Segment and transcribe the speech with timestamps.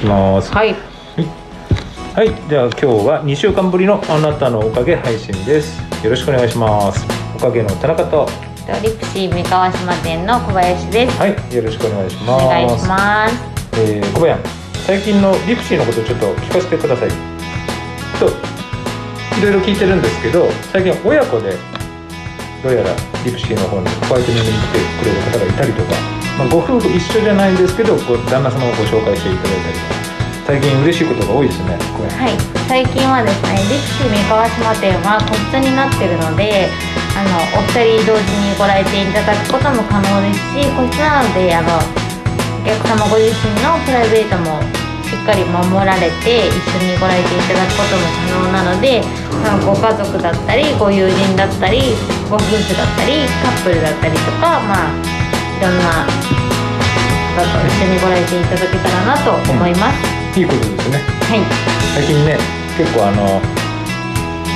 [0.00, 0.52] きます。
[0.52, 0.74] はい。
[2.14, 5.78] はい、じゃあ今日は2週間ぶりのあなたのおかげ配信です。
[6.02, 7.06] よろしくお願いします。
[7.36, 8.26] おかげの田中と。
[8.26, 11.54] とリプシー三河島店の小林です、はい。
[11.54, 12.46] よろしくお願いしおます。
[12.48, 13.34] 願いします。
[13.80, 14.40] えー、小林
[14.86, 17.08] 最近のリプシーのことちょっと聞かせてください。
[18.18, 18.26] と
[19.38, 21.54] いろいろ聞いてるんですけど最近親子で
[22.62, 22.90] どうやら
[23.24, 30.00] リプシーの方にホワイトニングに来てくれる方がいたりとか、まあ、ご夫婦一緒じゃないんですけどご旦那様をご紹介していただいたり
[30.48, 32.60] 最近嬉しいことが多いですね小林はい。
[32.64, 36.72] 最近はですねリプシー三河島店は個室になってるので
[37.12, 44.64] あのお二人同時にご来店いただくことも可能ですし個室なのであのお客様ご自身のプライベートも
[45.04, 49.04] しっかり守られて一緒にご来店いただくことも可能なので
[49.44, 51.92] あご家族だったりご友人だったり
[52.32, 55.20] ご夫婦だったりカップルだったりとかまあ
[55.60, 56.08] ろんな
[57.36, 60.98] 方と一緒にご来店いただけたらなと思います、いいことですね。
[61.28, 61.44] はい。
[61.94, 62.38] 最近ね
[62.78, 63.42] 結構あの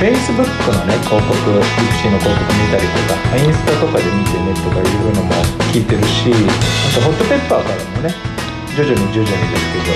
[0.00, 5.32] Facebook のね広告リプシーの広告見たりとかまあインスタとかで見てねとかいうのも
[5.72, 8.12] 聞いてるしあとホットペッパーからもね
[8.76, 9.92] 徐々に徐々にですけど、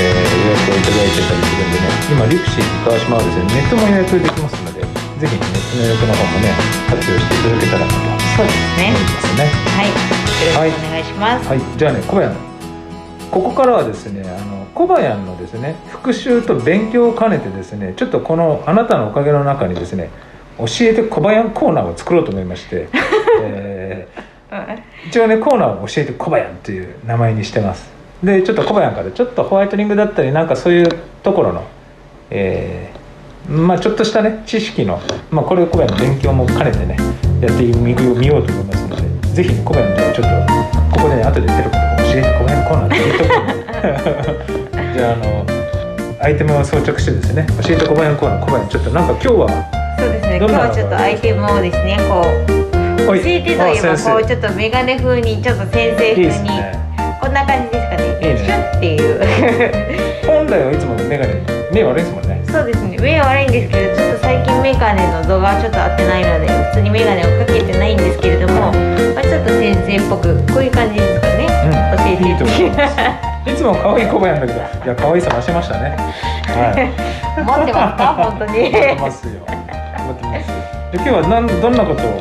[0.00, 6.50] えー予約をいただいてたりするんでね今リプシー川島はですねネットも予約できますのでぜひネットの予約の方もね
[6.88, 8.92] 活用していただけたらなとそうですね。
[8.92, 9.44] ますね。
[9.44, 9.88] はい。
[9.88, 12.52] よろしくお願いします、はい、じゃあね小林。
[13.30, 20.10] ここからはですねあの小林のですね復習と勉強を兼ねてですねちょっとこの「あなたのおかげ」の中にですね
[20.58, 22.88] 教えて小林コーナーを作ろうと思いまして、
[23.42, 24.22] えー
[25.06, 27.90] 一応ねコーナーを教えて小林という名前にしてます。
[28.22, 30.88] でちょっと小林からちょっとホワイトニングだったりなんかそういう
[31.22, 31.64] ところの
[32.30, 33.02] えー
[33.50, 36.96] まあちょっとしたね知識の、まあ、これを小林の勉強も兼ねてね
[37.42, 43.40] やってみ見ようと思いますのでぜひね小林じゃあちょっとここでね後で出ることを教えて小林コーナーって言っとこ
[44.70, 56.48] うじゃああのアイテムを装着してですね教えて小林コーナー小林ちょっとなんか今日はそうですね今日はちょっとアイテムをですねこう教えてといえばこうちょっとメガネ風にちょっと先生いい風に
[57.20, 58.02] こんな感じですかね。
[58.22, 58.70] いいね。
[58.76, 59.18] っていう。
[60.26, 61.34] 本来はいつもメガネ
[61.72, 62.98] 目悪いですもんねそうですね。
[63.00, 68.70] 目は悪いんですけどちょっと最近メガネの度がちょっと合ってないので普通にメガネをかけてないんですけれども、
[69.16, 71.96] まあ、ちょっと先生っぽくこういう感じですかね、うん。
[71.96, 75.96] 教えていいと思いますいつも可愛い小林だけどいや可愛さ増しましたね。
[75.96, 76.92] はい。
[77.40, 78.14] 持ってますか？
[78.30, 78.68] 本当に。
[78.68, 79.32] 思ってますよ。
[79.48, 80.46] 思ってます。
[80.92, 82.20] で今日はなんどんなことを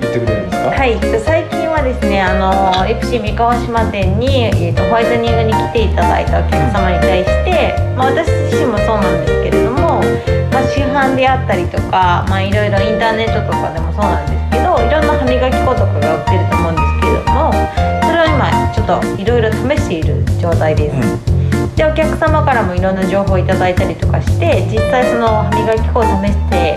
[0.00, 0.68] 言ってくれるんですか？
[0.70, 10.02] はい、最近はですね、あのエプシー三河島店に、えー、とホワイトニングに来ていただいたお客様に対して、まあ、私自身もそうなんですけれども、
[10.50, 17.54] まあ、市販であったりとか、まあ、いろいろインターネットとかでもそうなんですけどいろんな歯磨き粉とかが売ってると思うんですけれども
[18.02, 21.36] それを今ちょっといろいろ試している状態です。
[21.76, 26.74] でお客様からもいろんな情報をいただいたりとかして実際その歯磨き粉を試して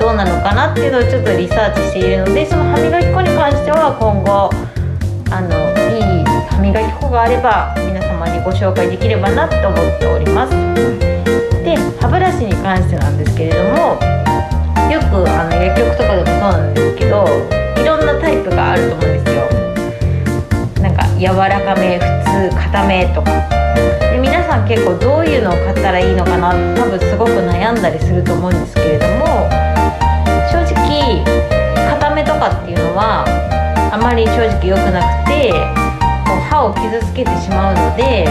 [0.00, 4.48] どうなのかなっていうのをちょっとリサーチしているのでその歯磨き粉に関しては今後
[5.28, 5.52] あの
[5.92, 10.56] いい歯磨き粉があれば皆様にご紹介できればなと思っております。
[11.62, 14.00] で歯ブラシに関してなんですけれども
[14.88, 17.28] よくあの薬局とかでもそうなんですけど
[17.76, 19.44] いろんなタイプがあると思うんですよ。
[20.82, 23.30] なんか柔らかめ普通硬めとか。
[24.00, 29.69] で皆さん結構どういうのを買ったらいいのかな多分すごく悩んだりすると思うんですけれども
[30.50, 33.24] 正直硬めとかっていうのは
[33.92, 35.50] あまり正直良くなくて
[36.26, 38.26] こう歯を傷つけてしまうので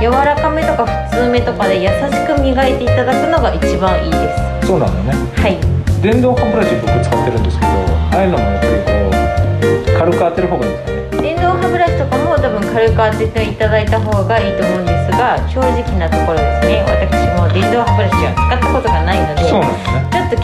[0.00, 4.28] 柔らかめとか普通めとかで優しく磨いていただくのが一番いいで
[4.60, 5.12] すそうなのね。
[5.36, 5.56] はい
[6.02, 7.72] 電動歯ブラシ僕使ってるんですけど、
[8.12, 11.22] ああいうのもやっぱりこう軽く当てる方がいいんですかね。
[11.22, 19.85] 電動歯ブラシとかも多分軽く当てていただいた方がいいと思うんですが正直なところですね私も電動歯ブラシは使ったことがないのでそうなんです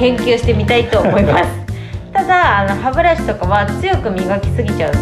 [0.02, 1.44] 研究してみたいと思います。
[2.12, 4.98] ただあの歯ブラシとかは強く磨きすぎちゃうと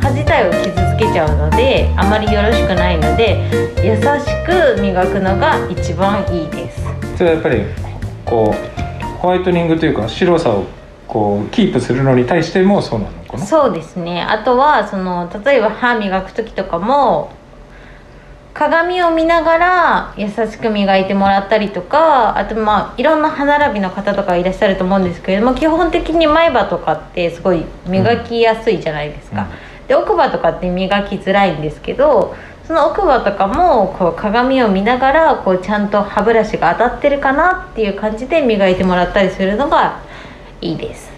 [0.00, 3.40] 歯自体を傷つけちゃうのであまりよろしくないので
[3.82, 4.02] 優し
[4.44, 6.82] く磨くのが一番いいです。
[7.16, 7.62] それはやっぱり
[8.26, 10.64] こうホワイトニングというか白さを
[11.08, 13.44] こうキープするのに対してもそうなのかな？
[13.44, 14.22] そうですね。
[14.22, 17.30] あとはその例えば歯磨く時とかも
[18.58, 29.48] 鏡を見ながら優しく磨いてもらったりとかあとまあいろんな歯並びの方とかいらっしゃると思うんですけれども基本的に前歯とかってすごい磨きやすいじゃないですか、
[29.88, 32.34] で奥歯とかって磨きづらいんですけど
[32.66, 40.00] その奥歯とかもこう鏡を見ながらこうちゃんと歯ブラシが当たってるかなっていう感じで磨いてもらったりするのが
[40.62, 41.10] いいです。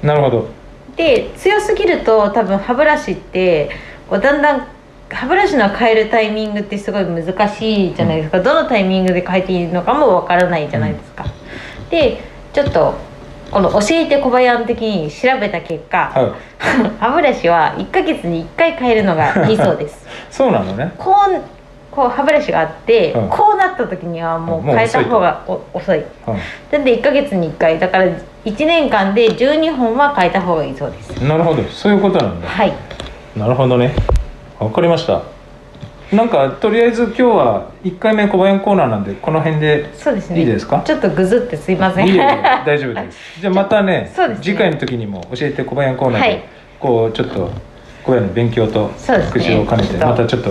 [0.00, 0.48] なるほど。
[0.94, 3.70] で強すぎると多分歯ブラシって
[4.08, 4.73] こうだんだん
[5.10, 11.24] 歯ブラシの変えるタイミングってすごい難しいじゃないですか、どのタイミングで変えていいのかもわからないじゃないですか、
[11.90, 12.20] で
[12.52, 12.94] ちょっと
[13.54, 16.32] この教えて小林的に調べた結果、はい。
[16.98, 20.04] 歯ブラシは1ヶ月に1回変えるのがいいそうです。
[20.28, 20.92] そうなのね。
[20.98, 21.40] こう
[21.94, 23.28] こう歯ブラシがあって、うん。
[23.28, 25.98] こうなった時にはもう変えた方がお遅い。
[25.98, 26.00] う
[26.32, 26.38] ん。
[26.72, 27.78] なんで1ヶ月に1回。
[27.78, 28.06] だから
[28.44, 31.10] 1年間で12本は変えた方がいいそうです。
[31.22, 31.62] なるほど。
[31.64, 32.48] そういうことなんだ。
[32.48, 32.72] はい。
[33.36, 33.94] なるほどね
[34.58, 35.22] わかりました。
[36.12, 40.40] なんかとりあえず今日は1回目小林コーナーなんでこの辺でそうですね。
[40.40, 40.82] いいですか？
[40.84, 42.08] ちょっとぐずってすいません。
[42.08, 43.18] いい大丈夫です。
[43.40, 44.44] じゃあまたねそうですね。
[44.44, 46.42] 次回の時にも教えて小林コーナーで、はい。
[46.78, 47.50] こうちょっと
[48.04, 50.50] 小林の勉強と復習を兼ねてまたちょっと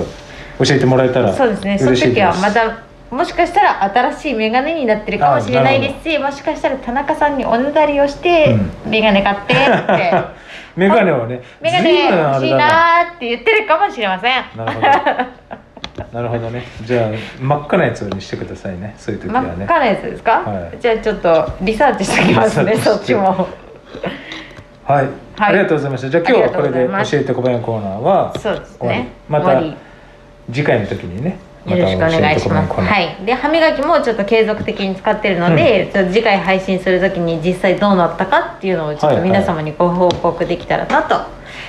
[0.65, 1.77] 教えてもらえたらそうですね。
[1.77, 2.79] その時はまた
[3.11, 8.57] もしかしたら新しいメガネになってるかもしれないですしもしかしたら田中さんにおねだりをして、
[8.88, 10.13] メガネ買ってって
[10.75, 14.44] メガネをねメガネ欲しいなーって言ってるかもしれません。
[14.56, 14.88] なるほど。
[16.12, 16.64] なるほどね。
[16.86, 18.96] じゃあ真っ赤なやつにしてくださいね。
[18.98, 19.64] そういう時真はね。
[19.64, 20.80] っ赤なやつですか、はい。
[20.80, 23.48] じゃあちょっとリサーチしておきますねそっちも。
[24.86, 26.10] はい、ありがとうございました。
[26.10, 29.12] じゃあ今日はこれで教えて小林コーナーはそうですね。
[29.30, 29.62] また
[30.52, 32.74] 次回の時にねよろしくお願いします。
[32.74, 33.25] はい。
[33.25, 41.15] で歯磨きもちょっと継続的に使ってるので、ちょっと次回配信するときに実際どうなったかっていうのをちょっとはいはい皆様にご報告できたらなと。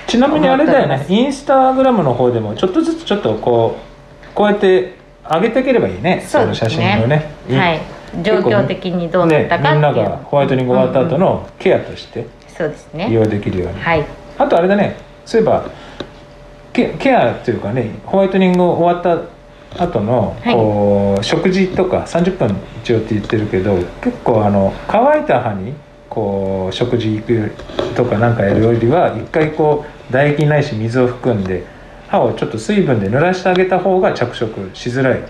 [0.07, 3.77] ちなみにあれだよねインスタグラムの方でもちょっとずつちょっとこ
[4.33, 4.97] うこうやって
[5.31, 7.81] 上げていければいいねそねの写真をねはい。
[8.23, 9.93] 状況的にどうなったかね、みんな。
[9.93, 13.13] がホワイトニング終わった後のケアとしてそうです利ね。
[13.13, 14.05] 用できるように、はい。
[14.39, 15.69] あとあれだねそういえば
[16.73, 19.34] ケケアっていうかねホワイトニング終わった
[19.79, 20.55] 後のはい。
[20.55, 25.75] こう、食事とか30分一応って言ってるけど結構あの乾いた歯に
[26.09, 27.51] こう食事行く
[27.97, 31.65] とかなんかやるよりは一回こう唾液ないし水を含んで
[32.09, 35.23] 歯をちょっと水分で濡らしてあげた方が着色しづらい。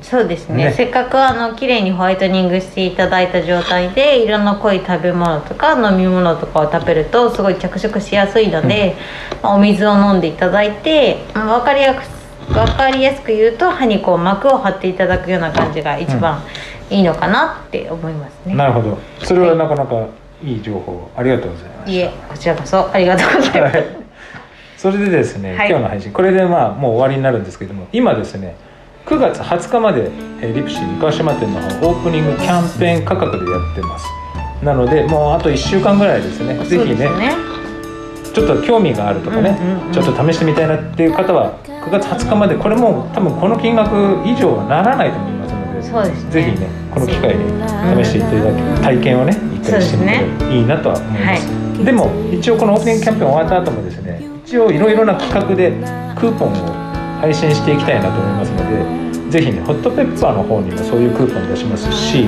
[0.00, 0.64] そうですね。
[0.64, 0.72] ね。
[0.72, 8.96] せっかくあの綺麗にホワイトニングしていただいた状態で色の濃い食べ物とか飲み物とかを食べるとすごい着色しやすいので、
[9.42, 16.42] まあお水を飲んでいただいてまあ分かりやす分かりやすく言うと歯にこう膜を張っていただくような感じが一番
[16.90, 18.98] いいのかなって思いますね、なるほど。
[19.22, 20.06] それはなかなか
[20.44, 21.90] いい情報ありがとうございました。
[21.90, 23.86] いえこちらこそありがとうございます、はい、
[24.76, 25.68] それでですね、はい。
[25.68, 28.56] 今日の配信これでまあもう終わりになるんですけども今ですね
[29.06, 30.10] 9月20日まで、
[30.40, 34.06] えーリプシー三河島店の方オープニングキャンペーン価格でやってます。
[34.62, 36.54] なのでもうあと1週間ぐらいですね。
[36.64, 36.96] ぜそうひね。
[36.96, 37.34] ですね
[38.32, 39.92] ちょっと興味があるとかね、うんうんうん。
[39.92, 43.90] ちょっと試してみたいなっていう方は9月20日までこれもう多分この金額
[44.24, 46.30] 以上はならないと思いますのでそうですね。
[46.30, 51.84] ぜひねこの機会に試していただき体験をね一回してみたらいいなとは思います。
[51.84, 55.72] でも一応このオープニングキャンペーン終わった後もですね一応いろいろな企画で
[56.14, 56.54] クーポンを
[57.20, 58.58] 配信していきたいなと思いますの
[59.26, 62.26] でぜひねホットペッパーの方にもそういうクーポン出しますし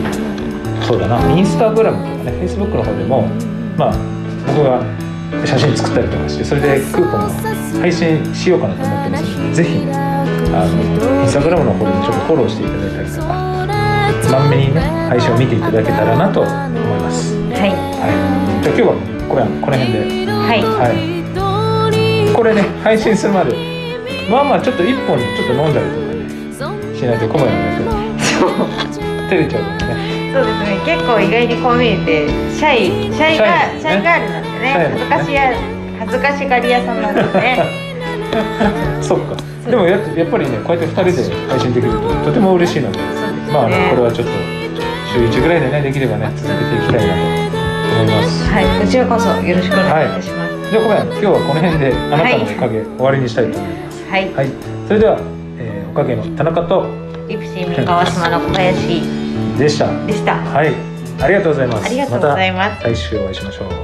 [0.83, 3.23] そうだなインスタグラムとかねフェイスブックの方でも
[3.77, 3.95] まあ
[4.47, 4.83] 僕が
[5.47, 9.04] 写真作ったりとかしてそれでクーポンを配信しようかなと思って
[9.53, 10.25] ぜひあ
[10.67, 13.55] のインスタグラムの方でもちょっとフォローしていただいたりとか
[14.31, 17.35] まんめにね配信を見ていただけたらなと思います。
[17.35, 17.71] はい。
[17.71, 18.09] は
[18.61, 18.95] い、じゃあ今日は
[19.29, 20.63] これこの辺で、はい。
[20.63, 23.55] はい、これね配信するまで
[24.31, 28.41] まあまあちょっと一本ちょっと飲んだりとかねしないと小林の人
[29.29, 30.33] 照れちゃうからね。
[30.35, 30.83] そうですね。
[30.85, 33.13] 結構意外にこう見えてシャイ。
[33.13, 35.55] シャイガシシャイガールなんでね恥ずかしや
[36.01, 37.81] 恥ずかしがり屋さんなんですね
[39.01, 39.37] そっか。
[39.69, 42.99] でもややっぱりねこうやって2人で配信できるととても嬉しいので。
[43.53, 44.33] まあ、ね、これはちょっと
[45.13, 47.21] 週1ぐらいでねできればね続けていきたいなと
[48.03, 48.51] 思います。
[48.51, 48.65] はい。
[48.81, 50.71] こちらこそよろしくお願いいたします。
[50.71, 54.05] じゃあ小林今日はこの辺であなたのおかげ、終わりにしたいと思います。
[54.11, 54.49] はい、はい。
[54.89, 55.19] それでは、
[55.59, 56.87] えーおかげの田中と
[57.29, 59.03] リプシー三河島の小林
[59.57, 60.75] でしたでしたはい
[61.21, 63.84] ありがとうございますありがとうございますた来週お会いしましょう